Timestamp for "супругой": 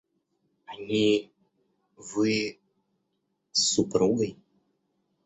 3.75-4.35